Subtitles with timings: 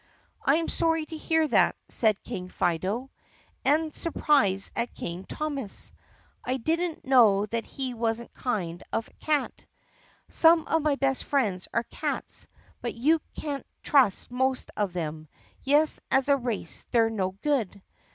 [0.43, 3.11] "I am sorry to hear that," said King Fido.
[3.63, 5.91] "And surprised at King Thomas.
[6.43, 9.63] I did n't know he was that kind of cat.
[10.27, 12.47] Some of my best friends are cats
[12.81, 15.27] but you can't trust most of them.
[15.61, 17.83] Yes, as a race they 're no good."